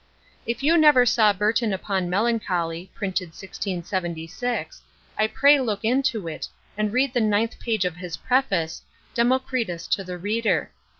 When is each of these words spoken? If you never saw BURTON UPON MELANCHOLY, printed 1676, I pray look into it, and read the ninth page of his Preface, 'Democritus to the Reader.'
If 0.47 0.63
you 0.63 0.79
never 0.79 1.05
saw 1.05 1.31
BURTON 1.31 1.73
UPON 1.73 2.09
MELANCHOLY, 2.09 2.89
printed 2.95 3.27
1676, 3.39 4.81
I 5.15 5.27
pray 5.27 5.59
look 5.59 5.81
into 5.85 6.27
it, 6.27 6.47
and 6.75 6.91
read 6.91 7.13
the 7.13 7.21
ninth 7.21 7.59
page 7.59 7.85
of 7.85 7.97
his 7.97 8.17
Preface, 8.17 8.81
'Democritus 9.13 9.85
to 9.89 10.03
the 10.03 10.17
Reader.' 10.17 10.71